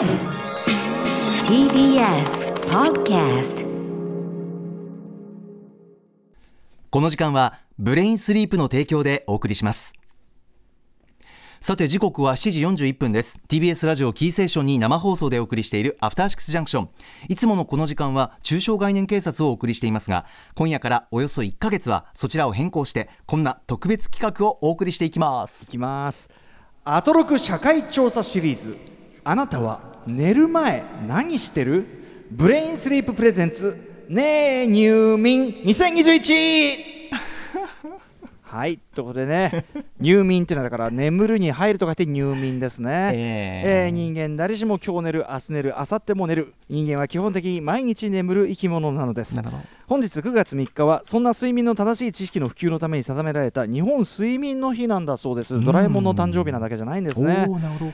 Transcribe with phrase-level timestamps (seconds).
[0.00, 0.08] TBS
[2.70, 3.66] Podcast
[6.88, 9.92] この時間はブレインスリープの提供でお送りします。
[11.60, 13.38] さて時刻は7時41分です。
[13.46, 16.88] TBS ラジオキーセーションに生放送でお送りしているアフターシックスジャンクション
[17.28, 20.24] いつものこの時間は中小概念警察をお送りしていますが
[20.54, 25.64] 今夜からおよそ1ヶ月はそちらを変更してこんな特別企画をお送りしていきます。
[25.64, 26.30] いきます。
[26.84, 28.78] アトロク社会調査シリーズ。
[29.22, 31.84] あなたは寝る前何してる？
[32.30, 33.76] ブレインスリープ presents
[34.08, 37.10] ねえ入眠2021
[38.42, 39.64] はいということでね
[40.00, 46.54] 入眠っていうのはだから眠るに入るとかって入眠ですね、えーえー人間誰しも今日寝る明日寝る明後日も寝る。
[46.68, 49.36] 人間は基本的に毎日眠る生き物なのです。
[49.36, 55.58] なるほど本日9月3日はそんな睡眠の正しい知識の普及のために定められた日本睡眠の日なんだそうです。
[55.58, 57.48] ドラえもんの誕生日なだけじゃないんですね。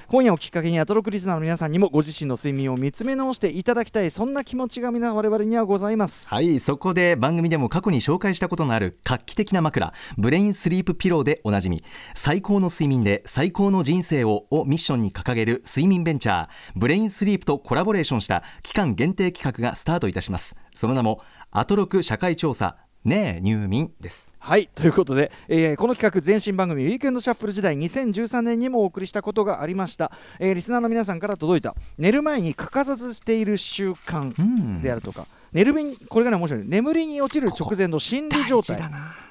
[0.06, 6.28] 今夜をきっかけにアトロクリスナーの皆さんにもご自身の睡眠を見つめ直していただきたいそんな気持ちが皆我々にはございます。
[6.28, 11.82] はいそこで番組でも過去に紹介したことのある画期的な枕ブレインスリープピローでおなじみ
[12.14, 20.56] 最高の睡眠で最高の人生ををミッションに掲げる睡眠ベンチャーブレインスリープとコラボレーションした期間限定企画がスタートいたします。
[20.76, 21.22] その名も
[21.58, 24.30] アトロク社会調査ねえ入眠です。
[24.38, 34.82] はいということで、えーこの企画前身番組「ウィークエンドシャッフル」時代2013年にもお送りしたことがありました、えーリスナーの皆さんから届いた寝る前に欠かさずしている習慣ん。
[34.82, 35.26] であるとか、
[35.56, 36.62] 寝る便これがね面白い。
[36.66, 38.78] 眠りに落ちる直前の心理状態。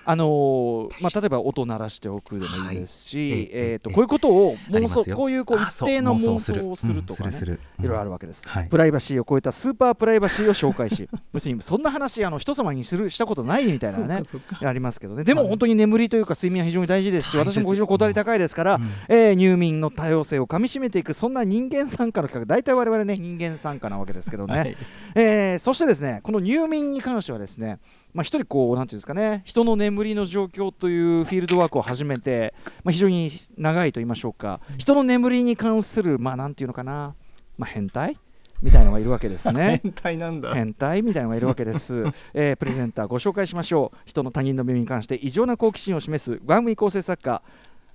[0.07, 3.39] あのーまあ、例えば音を鳴らしておくでもいいですし、はい。
[3.39, 3.95] えええーとええ。
[3.95, 8.67] こういうことを妄想こういうこうあ一定の妄想をするとかね、いろいろあるわけです、はい。
[8.67, 14.21] プライバシーを超えたスーパープライバシーを紹介し要するにそんな話あの人様にするしたことないみたいなね
[14.61, 15.23] ありますけどね。
[15.23, 17.31] でも本当に眠りというか睡眠は非常に大事です。
[17.31, 18.91] し私も非常にこだわり高いですから、うん。
[19.09, 24.77] えー入眠の多様性をかみしめていくそんな人間参加の企画大体我々ね人間参加なわけですけどね、はい。
[25.15, 27.79] えーそしてですねこの入眠に関してはですね
[28.15, 32.53] まあ、一人こうなんていうんですかね人の眠りの状況というフィールドワークを始めて、
[32.85, 37.13] まあ、非常に長いと言いましょうか人の眠りに関するまあなんていうのかな、
[37.57, 38.17] まあ、変態？
[38.61, 39.81] みたいなのがいるわけですね。
[39.83, 40.53] 変態なんだ。
[40.53, 43.97] 変態みたいなのがいるわけです、 えープレゼンターご紹介しましょう。
[44.05, 47.41] 人の他人の眠りに関して異常な好奇心を示す番組構成作家、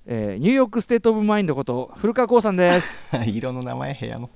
[0.06, 3.16] えーニューヨークステート・オブ・マインドこと古川耕さんです。
[3.26, 4.28] 色の名前部屋の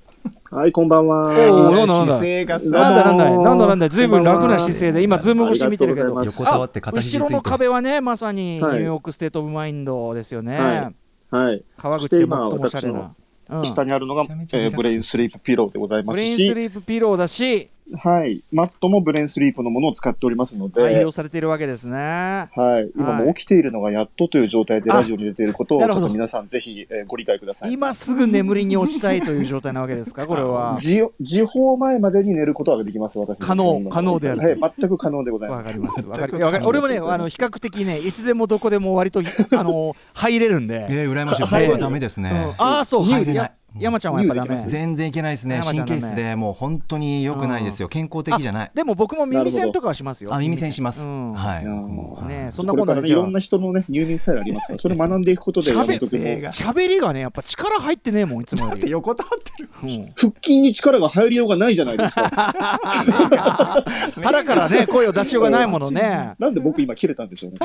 [0.51, 1.27] はい、こんばんは。
[1.27, 2.19] おーなんだなんだ。
[2.19, 4.07] なんだなんだなんだなんだずい。
[4.07, 6.23] ぶん楽な姿勢で今ズーム越し見てるけど。
[6.23, 7.23] 横たわって片肘ついて。
[7.25, 10.95] 後ろの壁はねまさにニュはいーヨークステート・オブ・マインドですよね、はい。
[11.35, 11.63] はい。
[11.77, 13.13] 川口で最もおしゃれな、
[13.49, 13.65] うん。
[13.65, 18.41] 下にあるのが、えーブレインスリープピローでございまブすし、レインスリープピローだしはい。
[18.51, 21.95] マットもブレインスリープのものを使っておりますので、愛用されているわけですね。
[21.97, 22.91] はい。
[22.95, 26.07] 今もう起きているのがやっとという状態でラジオに出ていることを、ちょっあなるほど。
[26.07, 27.73] と皆さんぜひ、えーご理解ください。
[27.73, 30.25] 今すぐ眠りに落ちたいという状態なわけですか？
[30.25, 30.77] これは。
[30.81, 33.39] 時時報前までに寝ることができます、私。
[33.43, 35.67] 可能可能であるはい、全く可能でございます。
[35.67, 36.07] わかります。
[36.07, 40.85] わかりいやわかり 俺もね、あの比較的ね、いつでもどこでも割とあの入れるんで。
[40.89, 41.41] えー、羨ましい。
[41.45, 42.23] 僕はダメですうん。
[42.23, 43.35] ね、ああ、そう、入れない。
[43.35, 44.57] や山ちゃんはやっぱダメ。
[44.57, 45.61] 全然いけないですね。
[45.63, 47.89] 神経質でもう本当に良くないですよ。
[47.89, 48.71] 健康的じゃない。
[48.73, 50.33] でも僕も耳栓とかはしますよ。
[50.33, 51.33] あ耳栓します、うん。
[51.33, 52.27] はい。
[52.27, 58.89] ねそんなこれからね、いろんな人のね、入眠スタイルありますから、それ学んでいくことで、喋りがね、やっぱ力入ってねえもん、いつもより。
[58.89, 59.69] 横たわってる。
[59.83, 60.13] うん。
[60.15, 62.29] 腹筋に力が入りようがないじゃないですか。
[64.23, 66.33] 腹からね、声を出しようがないものね。
[66.39, 67.57] なんで僕今切れたんでしょうね。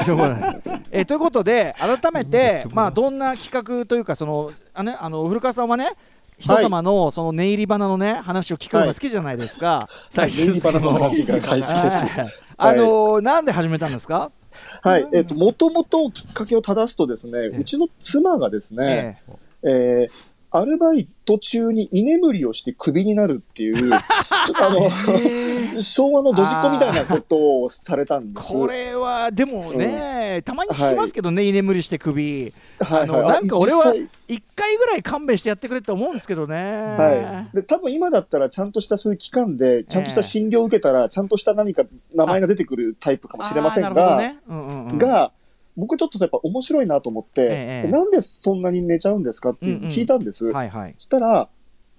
[0.91, 5.93] えーということで、改めてまあ、どんな企画というか、そのあね、あの古川さんはね、
[6.39, 12.07] 人様のその寝入り花のね話を聞くのが好きじゃないですか、最ネギバナの話が大好きです。
[12.07, 12.29] はい。
[12.57, 14.33] あのーなんで始めたんですか、
[14.83, 15.07] はい。
[15.13, 19.23] えっ、と、もともときっかけを正すとですね、うちの妻がですね、
[19.63, 20.09] え。
[20.09, 24.01] えーアルバイト中に居眠りをしてクビになるっていう、ちょっ
[24.53, 28.53] とあの、昭和のドジっ子みたいなことをされたんです。
[28.53, 34.09] これはでもね、たまに聞きますけどね、居眠りして首、はいあのはいなんか俺は実際。
[34.31, 36.55] 1回ぐらい勘弁してやってくれって思うんですけどね。
[36.57, 37.57] はい。
[37.57, 41.83] で、多分今だったらちゃんとしたそういう機関で、ちゃんとした診療を受けたら、ちゃんとした何か
[42.15, 44.39] 名前が出てくるタイプかもしれませんが、ね。
[44.49, 44.99] うんうんうん。
[44.99, 45.33] が、
[45.77, 50.47] 僕ちょっとやっぱ面白いなと思って、ええなんでそんなに寝ちゃうんですかって聞いたんです。
[50.47, 50.95] はいはい。
[50.99, 51.49] そしたら、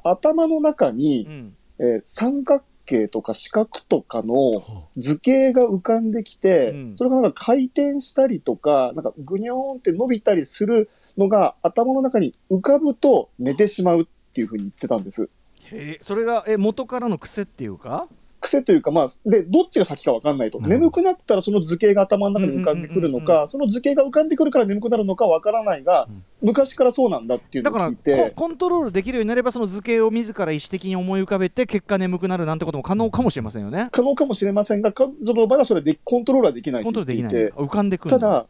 [0.04, 4.64] 頭の中うに、んえー三角形とか四角とかの
[4.98, 15.30] 図形が浮かんできて、うんそれがなんか回転したりとか、なんかぐにょーんって伸びたりするのが頭の中に浮かぶと寝てしまうっていうふうに言ってたんです。
[15.72, 18.08] へえそれがえ元からの癖っていうか？
[18.42, 20.60] 癖というか、まあ、で、どっちが先かわかんないと。
[20.60, 26.08] 眠くなったらその図形が頭の中に浮かんでくるのか、その図形が浮かんでくるから眠くなるのかわからないが、
[26.42, 33.90] 昔からそうなんだっていうだからのを聞いて、ココントロールできるようになればその図形を自ら意思的に思い浮かべて結果眠くなるなんてことも可能かもしれませんよね。
[33.92, 38.48] 可能かもしれませんが、彼女の場合はそれでコントロールはできないコントロールできない。、浮かんでくるただ、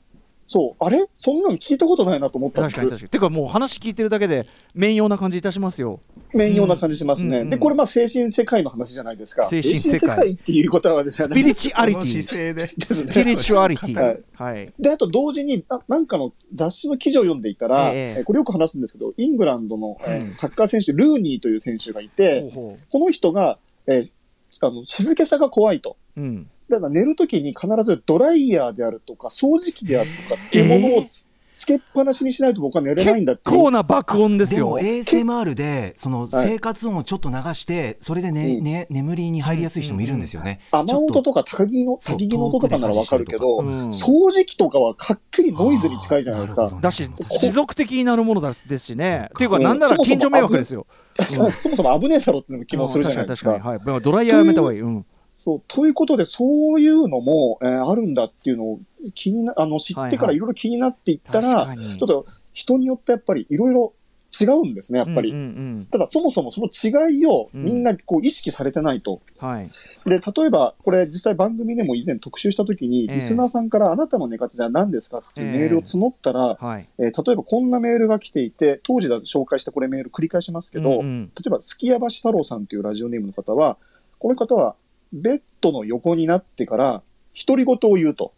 [0.54, 1.08] そう、あれ？
[1.18, 3.00] そんなの聞いたことないなと思ったんです確かに確。
[3.00, 3.10] かに。
[3.10, 6.02] てかもう話聞いてるだけで面用な感じいたしますよ。
[6.34, 7.40] 面用な感じしますね。
[7.40, 9.48] うんで、これまあ精神世界の話じゃないですか。
[9.48, 11.56] 精神世界っていうことはですスピリね。
[11.56, 12.38] チュアリテこの姿ィ。
[12.38, 14.02] 勢でですねスピリチュアリティ。
[14.04, 14.74] はいはい。
[14.78, 23.58] で、あと同時に、ななんかの雑誌の記事を読んでいたら、えええこれよく話すんですけど、イングランドの、えサッカー選手、ルーニーという選手がいて、ほうほこの人が、
[23.88, 24.12] えー
[24.60, 25.96] あの静けさが怖いと。
[26.18, 26.22] う。
[26.22, 26.50] うん。
[26.72, 33.64] だから寝るときに必ずドライヤーであるとか、掃除機であるとかっていうものをつ,、つけっぱなしにしないと僕は寝れないんだっ結ていう。
[33.66, 34.86] 構な爆音ですでもよ。
[34.86, 40.62] ASMR でそのはい生活音をちょっと流してそれでね、うんね眠りに入りやすい人もいるんですよね。
[40.72, 46.82] 雨音とか高木の、高木の音とかならわかるけど、うん掃除機とかはかっきりノイズに近いじゃないですかあーなるほ。
[46.82, 47.10] どだし、
[47.42, 49.28] 持続的になるものですですしね。
[49.34, 50.88] っていうか、うんなんなら近所迷惑ですよ。
[51.20, 53.52] そもそも危ねえだろっていうのも気もするじゃないですか。
[53.52, 53.92] 確かに確かに。
[53.92, 54.02] はい。
[54.02, 54.82] ドライヤーやめた方がいい。
[54.82, 55.06] うん。
[55.44, 58.80] そうということで、そういうのも、えーあるんだっていうのを
[59.16, 63.94] 気にな、あの、知ってからいろいろ気になっていったら、確かにちょっと人によってやっぱりいろいろ
[64.40, 65.32] 違うんですね、やっぱり。
[65.32, 69.22] うんうんただ、そもそもその違いをうんみんなこう意識されてないと。
[69.42, 69.48] うん。
[69.48, 69.70] はい。
[70.06, 76.88] で、例えば、これ実際番組でも以前特集した時に、ええリスナーさんからあなたの寝方じゃ何ですかっていうメールを募ったら、はい。
[76.98, 83.78] えー例えばこんなメールが来ていて、当時だと紹介したこれメール繰り返しますけど、うんうん例えば、すきやばし太郎さんというラジオネームの方は、
[84.18, 84.76] この方は、
[85.14, 87.04] ベッドの横になってから、
[87.48, 88.34] 独り言を言うと。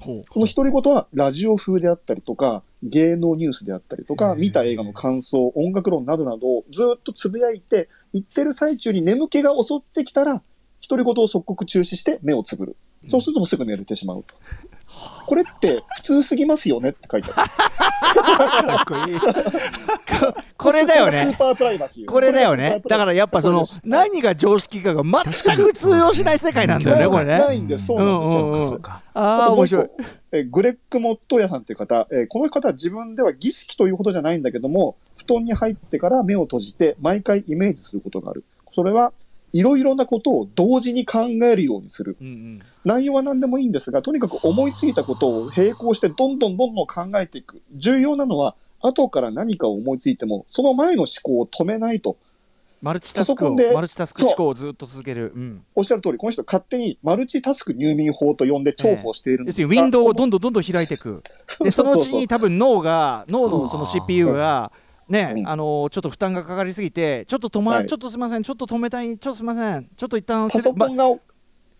[0.00, 10.42] この独り言は、ラジオ風であったりとか、芸能ニュースであったりとか、見た映画の感想、音楽論などなどをずっとつぶやいて、言ってる最中に眠気が襲ってきたら、
[10.88, 12.76] 独り言を即刻中止して目をつぶる。
[13.10, 14.34] そうするともうすぐ寝れてしまうと。
[15.26, 17.58] これって普通すぎますよねって書いてあるんです。
[18.66, 20.47] かっこいい。
[20.70, 21.36] これだよねスー。
[21.36, 22.06] パープライバシー。
[22.06, 22.82] これだよね。
[22.88, 27.38] だからやっぱその何が常識かが全く通用しない世界なんだよね、これね。
[27.38, 27.86] ないんです。
[27.86, 28.78] そうなんです。
[29.14, 29.88] ああ、面白い。
[30.32, 38.44] えーグレッグ・モットーヤさんという方、えーこの方は自分では儀式というほどじゃないんだけども、布団に入ってから目を閉じて毎回イメージすることがある。
[38.74, 39.12] それは
[39.52, 42.16] いろいろなことを同時に考えるようにする。
[42.20, 47.60] うんうん内容は何でもいいんですが、とにかく思いついたことを並行してどんどんどんどん考えていく。
[47.76, 52.16] 重要なのは、後から何かを思いついても、その前の思考を止めないと。
[52.80, 55.32] マルチタスクを、マルチタスク思考をずっと続ける。
[55.34, 55.38] う。
[55.38, 55.64] ん。
[55.74, 61.22] おっしゃる通り、この人勝手にマルチタスク入眠法と呼んで重宝しているんですが、要するにウィンドウをどんどんどんどん開いていく。
[61.60, 64.70] で、そのうちに多分脳が、脳のその CPU が、
[65.08, 65.48] ね、うん。
[65.48, 67.86] あのちょっと負担がかかりすぎて、ちょっと止ま、はい。
[67.86, 71.04] ちょっとすみません、ちょっと止めたい、ちょっとすみません、ちょっと一旦パソコまンが、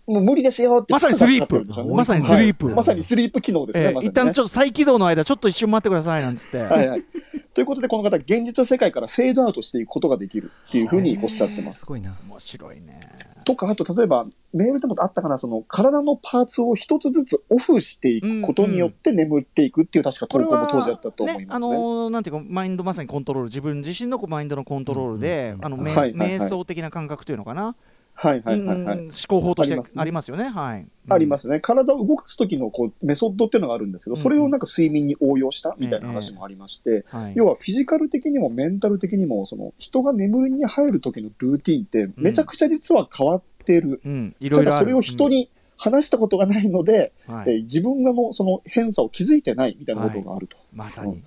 [0.08, 1.62] もう無理ですよってまさにスリープ
[1.94, 3.84] まさにスリープはいまさにスリープ機能ですね。
[3.84, 6.58] えーまね一旦ちょっと再起動の間、ちょっと一瞬待ってくださいなんつって。
[6.58, 7.04] はいはい。
[7.52, 11.86] ということで、この方、現実世界からフェードアウトしていくことができるっていうふうにおっしゃってますす。
[11.86, 12.16] ごいな。
[12.26, 13.00] 面白いね。
[13.44, 21.66] とか、あと、例えば、メールでもあったかな、その、体のパーツを一つずつオフしていくことによって眠っていくっていう、確か投稿も当時あったと思いますね。
[21.66, 27.74] あのーなんていうか、マインドまさにコントロール、自分自身のこうマインドのコントロールで、あの、めはいはいはい瞑想的な感覚というのかな。
[28.20, 28.98] はいはいはいはい。
[28.98, 30.48] うん思考法としてありますよね。
[30.48, 30.86] はい。。
[31.08, 31.60] ありますすね。
[31.60, 37.32] 体を動かす時のこうメソッドっていうのがあるんですけど、それをなんか睡眠に応用したみたいな話もありまして、はい。
[37.36, 44.00] 要はフィジカル的にもメンタル的にも、その人が眠りに入る時のルーティンってめちゃくちゃ実は変わってる。
[44.04, 50.56] うん、いそれを人に話したことがないので、うん、はえーい、自分がのその変化を気づいてないみたいなことがあると。
[50.72, 51.22] まさに。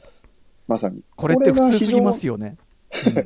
[0.68, 1.02] まさに。
[1.16, 2.34] これって普通すぎますよ。
[2.34, 2.58] よね。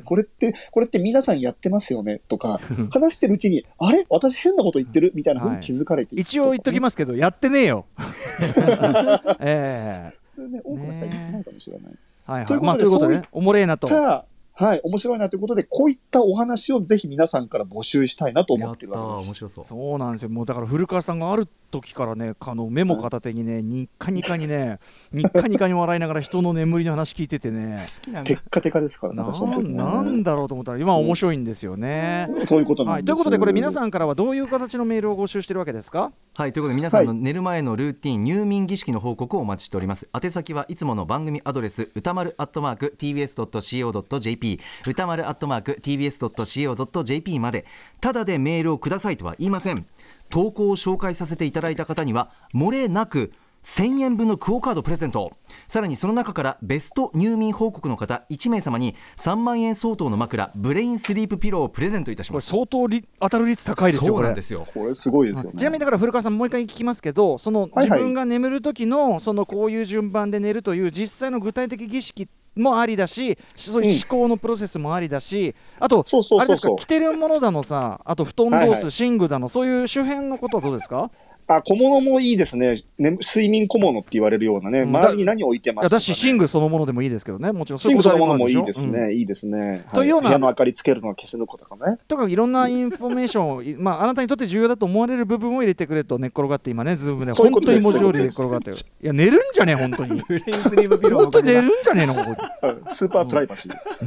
[0.04, 2.20] これって、これって皆さんやってますよね？
[2.28, 2.58] とか、
[2.90, 4.04] 話してるうちに、あれ？
[4.08, 5.12] 私変なこと言ってる？
[5.14, 6.80] みたいなふうに気づかれていく一応言っときす。
[6.80, 7.86] ますけど、やってねえよ。
[9.40, 11.86] ええ普通ね、多くの人は言ってないかもしれない。
[12.26, 12.46] はいはい。
[12.46, 13.86] ということでまあ、ということね、おもれえなと。
[13.86, 14.26] た
[14.58, 19.28] はい、面白いなということで、こういったお話をぜひ皆さんから募集したいなと思ってるわけです。
[19.28, 19.64] 面白そう。
[19.66, 20.30] そうなんですよ。
[20.30, 24.78] もうだから古川さんがある時からね、あのメモ片手にね、ニッカニカにね、
[25.12, 28.28] ニッカニカに笑いながら人の眠りの話聞いててね、好きなんだ。
[28.28, 28.40] テッ。
[28.50, 29.24] カテカですからね、な
[29.58, 29.74] んね。
[29.74, 32.28] なんだろうと思ったら、今面白いんですよね。
[32.46, 33.14] そういうことなはい、んです。
[33.14, 36.12] ということで、これ皆ん、さんからはどういう形のメールを募集してるわけですか？
[36.34, 40.06] はいということで皆さんの寝る前のルーティン、入眠儀式の報告をお待ちしております。
[40.22, 47.64] 宛先はいつもの番組アドレス歌丸アットマーク TBS.CO.JP 歌丸アットマーク TBS.CO.JP まで
[48.00, 49.82] ただでメールをくださいとは言いません。
[50.30, 53.32] 投稿を紹介させていただいた方には漏れなく
[53.64, 55.32] 1000円分のクオカードプレゼント。
[55.66, 64.66] さらにその中からベスト入眠報告の方1名様に3万円相当の枕ブレインスリープピローをプレゼントいたしこれます相当り当たる率高いですよそうこれなんですよ。
[64.72, 65.58] これすごいですよね。
[65.58, 79.10] ちなみにだから古川さんもう一回聞きますけどその自分が眠る時のそのこういう順番で寝るという実際の具体的儀式もありだしそういう思考のプロセスもありだし、あとそうそうあれですかそうそう着てるものだのさあと布団どうする、はいはい。
[79.10, 81.10] 寝具だのそういう周辺のことはどうですか？
[81.48, 82.74] あ、小物もいいですね。
[82.98, 84.80] ね睡眠小物って言われるようなね。
[84.80, 86.00] うんだ周りに何置いてますか、いやだね。
[86.00, 89.16] し寝具そのものでもいいですけどねもちろん寝具そのものもいいですとはあるん。
[89.18, 89.84] いいですね。
[89.92, 91.98] というような部屋の明かりつけるのは消せぬことかね。
[92.08, 98.76] とかいろんなインフォメーションをい、まあ、あなたにとって重要だと思われる部分を入れてくれと寝っ転がって今ね、ズームで本当に文字通り寝っ転がってる。
[98.76, 100.20] いや、寝るんじゃねえ、本当に。
[100.20, 104.06] 本当に寝るんじゃねえの、ここうんスーパープライバシーです。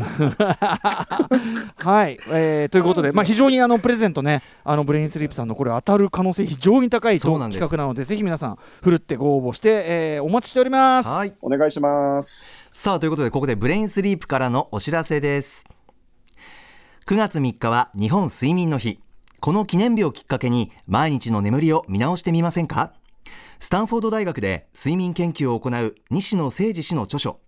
[1.78, 7.60] はい、えーということで、まあ、非常にあのプレゼントね、あのブレインスリープさんのこれ当たる可能性非常に高いとそうなんです。
[7.60, 9.70] 企画なので、ぜひ皆さん、ふるってご応募して、
[10.16, 11.10] えーお待ちしております。
[11.10, 11.34] はい。
[11.42, 12.72] お願いします。
[12.74, 15.66] さあということでここでブレインスリープからのお知らせです。
[17.06, 19.00] 9月3日は日本睡眠の日。
[19.40, 22.94] この記念日をきっかけに毎日の眠りを見直してみませんか？
[23.60, 27.40] スタンフォード大学で睡眠研究を行う西野誠二氏の著書。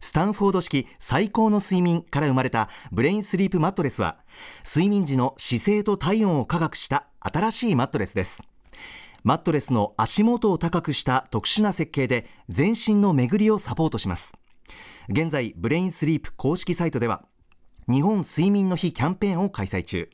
[0.00, 4.18] スタンフォード式最高の睡眠から生まれたブレインスリープマットレスは
[4.66, 8.42] 睡眠時の姿勢と体温を科学した新しいマットレスです
[9.24, 14.34] マットレスの足元を高くした特殊な設計で全身の巡りをサポートします。
[15.08, 17.24] 現在ブレインスリープ公式サイトでは
[17.88, 20.10] 日本睡眠の日キャンペーンを開催中。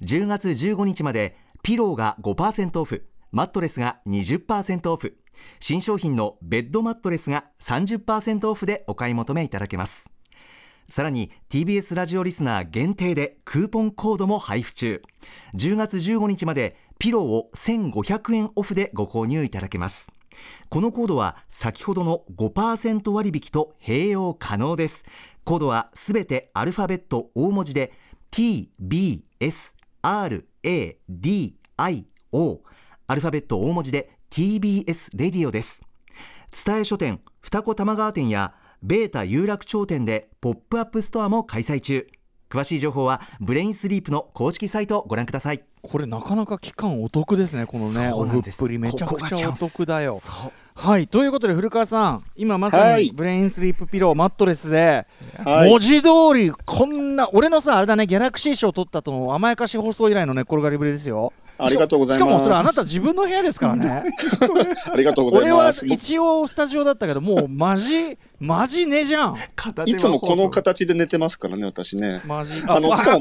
[0.00, 5.18] 10月15日までピローが5%オフマットレスが20%オフ
[5.60, 10.08] 新商品のベッドマットレスが30%オフでお買い求めいただけます。
[10.88, 15.02] さらに TBS ラジオリスナー限定でクーポンコードも配布中。
[15.54, 20.10] 10月15日までピローを1500円オフでご購入いただけます。
[20.68, 25.04] このコードは先ほどの5%割引と併用可能です。
[25.44, 27.92] コードはすべてアルファベット大文字で
[28.32, 29.22] TBSRADIO
[33.08, 35.82] アルファベット大文字で TBS レディオです。
[36.50, 42.06] 蔦屋書店二子玉川店やベータ有楽町店でポップアップストアも開催中。
[42.48, 45.64] 詳しい情報はブレインスリープの公式サイトをご覧ください。
[45.86, 50.18] これなかなか期間お得ですね、このね、オフっぷりめちゃくちゃお得だよ。
[50.74, 55.06] はい、ということで古川さん、今まさはいにブレインスリープピローマットレスで、
[55.42, 61.32] はい文字通りこんな俺のさあれだねギャラクシー賞取ったとの甘やかし放送以来の寝っ転がりぶりですよ。
[61.58, 64.04] ありがとうございますしかもそれあなた自分の部屋ですからね。
[64.92, 65.86] ありがとうござ俺はいます。
[65.86, 69.36] 一応スタジオだったけどもうマジマジ寝じゃん。
[69.86, 72.20] いつもこの形で寝てますからね、私ね。
[72.26, 73.20] マジあのしかも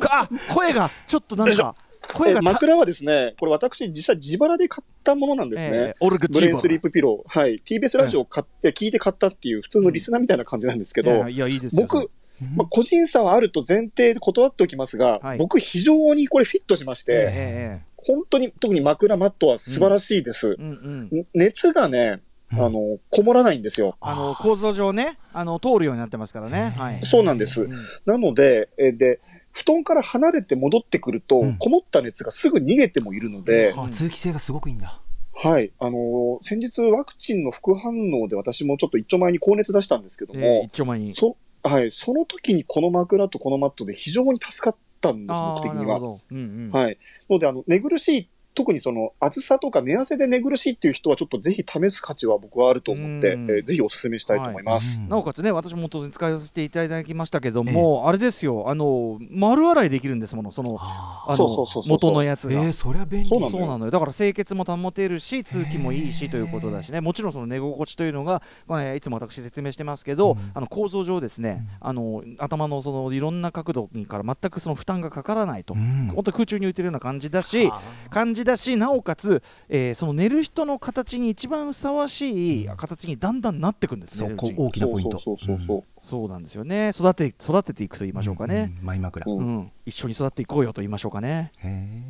[0.53, 1.75] 声がちょっとなんか
[2.13, 5.71] 声が枕はですね、これ私実際自腹で買ったものなんですね。
[5.71, 7.39] えーオルグブレインスリープピロー。
[7.39, 7.61] はい。
[7.65, 12.11] TBS ラジオを買って、聞いて買ったっていう普通のリスナーみたいな感じなんですけど、いやいやいいですよ僕、
[12.55, 20.51] まあ、個人差はあると前提で断っておきますが、はい僕非常にこれフィットしまして、ええ本当に特に枕マットは素晴らしいです。
[20.51, 21.19] ええうんうん。
[21.21, 22.21] ん熱がね、
[22.51, 23.97] あの、こもらないんですよ。
[23.99, 26.75] あの構造上ねあの通るようになってますからね。
[26.77, 26.99] はい。
[27.03, 27.63] そうなんです。
[27.63, 27.71] うん
[28.05, 29.19] なので、えで、
[29.55, 34.99] 布団から離れて戻ってくると、うんこもった熱がすぐ逃げてもいるので、あ通気性がすごくいいんだ
[35.33, 35.71] はい。
[35.79, 41.13] あのー先日ワクチンの副反応で私もちょっと一丁前に高熱出したんですけどええも、一丁前に。
[41.13, 41.89] そ、はい。
[41.89, 45.83] その時にこの枕とこのマットで非常に助かったんです、あ僕的には。
[45.83, 46.19] ーなるほど。
[46.31, 46.71] うんうん。
[46.71, 46.97] はい。
[47.29, 53.47] ので、あの、寝苦しい、特にその、暑さとか寝汗で寝苦しいっていう人は、ちょっとぜひ試す価値は僕はあると思って、えうん。
[53.47, 54.99] ーぜひお勧めしたいと思います。
[54.99, 55.09] うん。
[55.09, 61.25] なおかつね、私も当然使わせていただきましたけども、あれですよ、あの丸洗いできるんですもの、そのあ。
[61.27, 62.53] あのそうそうそうそう元のやつが。
[62.55, 63.27] ーえー、それは便利。
[63.27, 63.57] そうなのよ。
[63.59, 63.91] そうなのよ。
[63.91, 67.01] だから清潔も保てるし通気もいいしということだしね。
[67.01, 70.51] もちろんその寝心地というのが、まあね、いつも私説明してますけど、うん。
[70.53, 76.11] あの構造上ですね、あの頭のそのいろんな角度から全くその負担がかからないと、うん。
[76.15, 77.81] 本当に空中に浮いてるような感じだしあ。
[78.09, 85.17] 感じだしなおかつ、えーその寝る人の形に一番ふさわしい形にだんだんなってくんですねそうこう寝るうちに大きなポイント。
[85.17, 85.83] そうそうそうそう。
[86.01, 86.29] そう。
[86.29, 86.91] なんですよね。
[86.91, 89.37] 育て育てていくと言いましょうかね、うんマイ枕、うん。
[89.37, 89.71] うん。
[89.85, 91.51] 一緒に育っていこうよと言いましょうかね。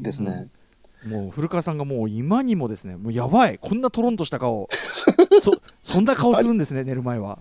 [0.01, 0.49] ですね。
[1.07, 3.57] もう古川さんがもう今にもですねもうやばい。
[3.59, 4.67] こんなトロンとした顔
[5.41, 5.51] そ
[5.81, 7.39] そんな顔するんですね寝る前は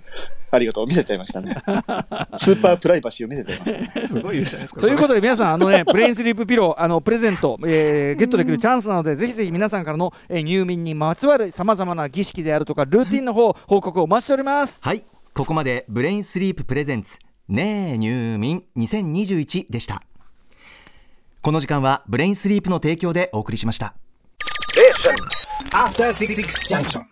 [0.51, 0.87] ありがとう。
[0.87, 1.57] 見せちゃいましたね。
[2.37, 3.93] スーパープライバシーを見せちゃいましたね。
[4.07, 20.03] すごいじゃないですかということで皆さんあのね ブレインスリープピローあのプレゼント、えーゲットできるチャンスなのでぜひぜひ皆さんからの、えー入眠にまつわるさまざまな儀式であるとかルーティンの方報告をお待ちしておりますはいここまでブレインスリープ presents ねえ入眠2021でした
[21.41, 23.95] この時間はブレインスリープの提供でお送りしました
[25.73, 27.03] After Six Junction.